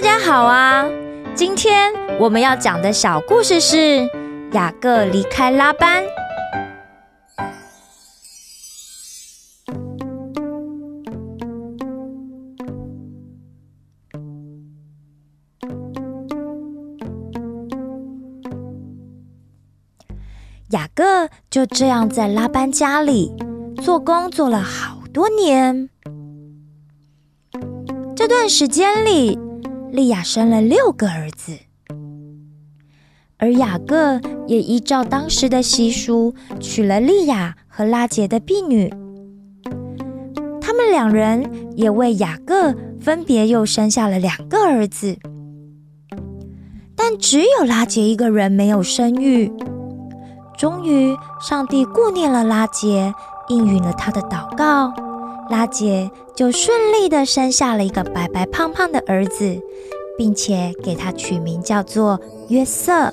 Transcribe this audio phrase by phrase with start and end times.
[0.00, 0.88] 大家好啊！
[1.34, 4.08] 今天我们要讲的小故事是
[4.52, 6.04] 雅各离开拉班。
[20.68, 23.34] 雅各就这样在拉班家里
[23.82, 25.90] 做工做了好多年。
[28.14, 29.36] 这段时间里，
[29.90, 31.58] 莉亚生了六个儿子，
[33.38, 38.92] 而雅各也依照当时的习俗娶了莉亚和拉杰的婢女。
[40.60, 45.16] 他们两人也为雅各分别又生下了两个儿子，
[46.94, 49.50] 但只有拉杰一个人没有生育。
[50.56, 53.14] 终于，上帝顾念了拉杰，
[53.48, 54.92] 应允了他的祷告，
[55.50, 59.60] 拉结就顺利的生下了一个白白胖胖的儿子，
[60.16, 63.12] 并且给他取名叫做约瑟。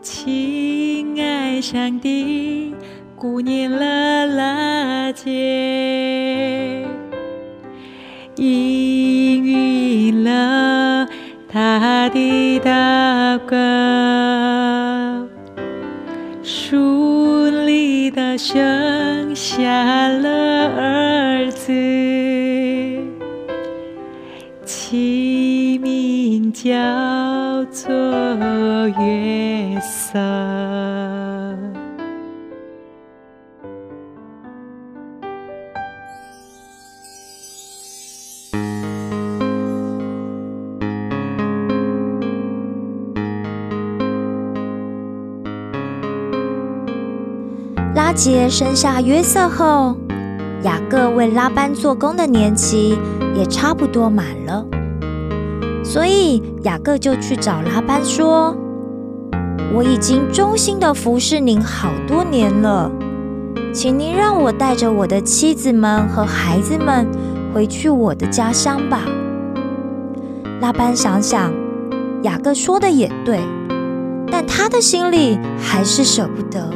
[0.00, 2.74] 亲爱上帝，
[3.18, 6.84] 顾念了拉结，
[8.36, 11.04] 应允了
[11.48, 13.56] 他的大哥，
[16.44, 21.72] 顺利的生下了儿子，
[24.64, 26.70] 起名叫
[27.72, 27.90] 做
[29.00, 31.17] 约瑟。
[48.08, 49.94] 拉结生下约瑟后，
[50.62, 52.98] 雅各为拉班做工的年期
[53.34, 54.64] 也差不多满了，
[55.84, 58.56] 所以雅各就去找拉班说
[59.76, 62.90] ：“我已经忠心的服侍您好多年了，
[63.74, 67.06] 请您让我带着我的妻子们和孩子们
[67.52, 69.02] 回去我的家乡吧。”
[70.62, 71.52] 拉班想想，
[72.22, 73.42] 雅各说的也对，
[74.32, 76.70] 但他的心里还是舍不得。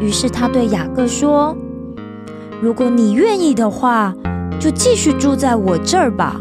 [0.00, 1.56] 于是他对雅各说
[2.60, 4.14] ：“如果你愿意的话，
[4.60, 6.40] 就继续住在我这儿吧，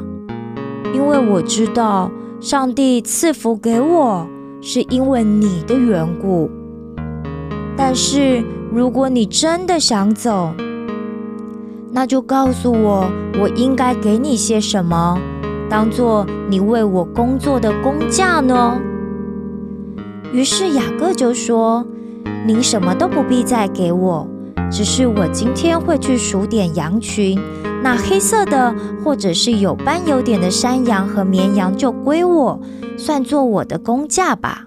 [0.94, 2.12] 因为我知道
[2.42, 4.28] 上帝赐福给我
[4.60, 6.50] 是因为你的缘故。
[7.78, 10.52] 但是如果你真的想走，
[11.92, 13.10] 那就告诉我，
[13.40, 15.18] 我应该给你些什么，
[15.70, 18.80] 当做你为我工作的工价呢？”
[20.34, 21.86] 于是雅各就说。
[22.46, 24.28] 你什么都不必再给我，
[24.70, 27.40] 只是我今天会去数点羊群，
[27.82, 32.60] 那黑色的或者是有斑有点的山羊和绵羊就归我，
[32.98, 34.66] 算作我的工价吧。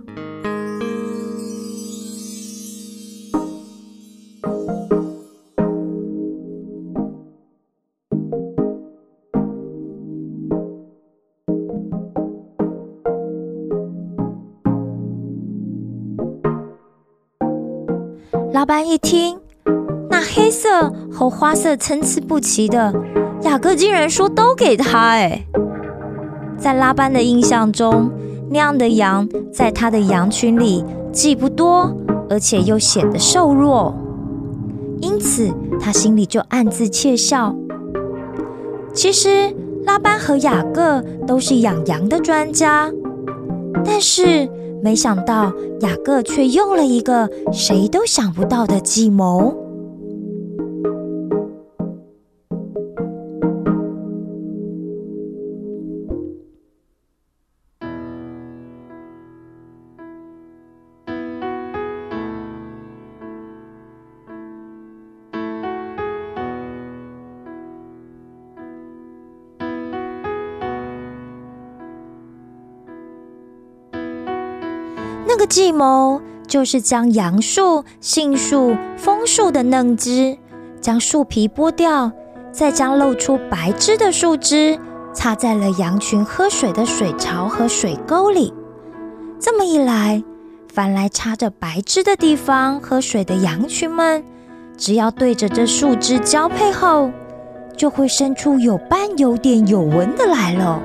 [18.57, 19.39] 拉班一听，
[20.09, 22.91] 那黑色和花色参差不齐的，
[23.43, 25.11] 雅各竟然说都给他。
[25.11, 25.45] 哎，
[26.57, 28.11] 在拉班的印象中，
[28.49, 30.83] 那样的羊在他的羊群里
[31.13, 31.95] 既不多，
[32.31, 33.95] 而且又显得瘦弱，
[35.03, 37.55] 因此他心里就暗自窃笑。
[38.95, 39.55] 其实
[39.85, 42.91] 拉班和雅各都是养羊的专家，
[43.85, 44.49] 但是。
[44.87, 49.66] 没想到雅各却用了一个谁都想不到的计谋。
[75.37, 80.37] 个计谋就是将杨树、杏树、枫树的嫩枝，
[80.81, 82.11] 将树皮剥掉，
[82.53, 84.79] 再将露出白枝的树枝
[85.15, 88.53] 插在了羊群喝水的水槽和水沟里。
[89.39, 90.23] 这么一来，
[90.73, 94.25] 凡来插着白枝的地方喝水的羊群们，
[94.77, 97.11] 只要对着这树枝交配后，
[97.77, 100.81] 就会生出有斑、有点、有纹的来了。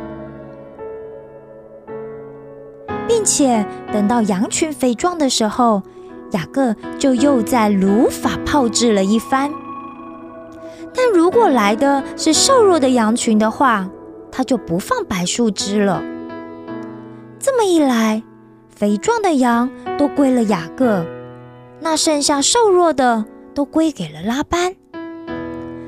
[3.21, 3.63] 并且
[3.93, 5.83] 等到羊群肥壮的时候，
[6.31, 9.51] 雅各就又在炉法炮制了一番。
[10.91, 13.87] 但如果来的是瘦弱的羊群的话，
[14.31, 16.01] 他就不放白树枝了。
[17.39, 18.23] 这么一来，
[18.75, 19.69] 肥壮的羊
[19.99, 21.05] 都归了雅各，
[21.79, 23.23] 那剩下瘦弱的
[23.53, 24.73] 都归给了拉班。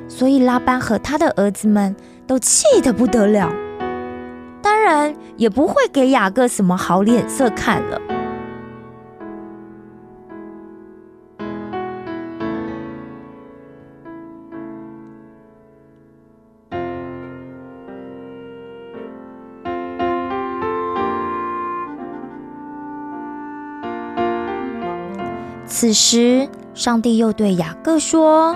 [0.07, 1.95] 所以拉班和他的儿子们
[2.27, 3.51] 都气得不得了。
[4.85, 8.01] 当然也不会给雅各什么好脸色看了。
[25.65, 28.53] 此时，上帝又对雅各说：“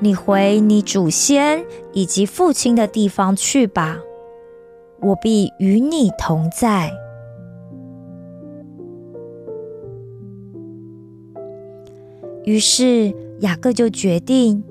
[0.00, 3.98] 你回你祖先以及父亲的地方去吧。”
[5.00, 6.92] 我必与你同在。
[12.44, 14.64] 于是雅各就决定，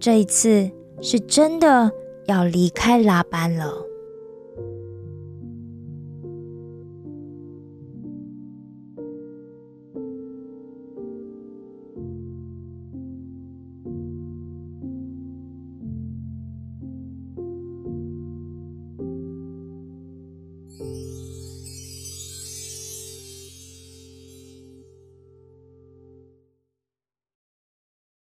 [0.00, 0.70] 这一次
[1.00, 1.90] 是真的
[2.26, 3.85] 要离开拉班了。